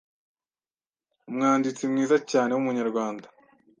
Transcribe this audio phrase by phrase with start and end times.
[1.29, 3.27] umwanditsi mwiza cyane wumunyarwanda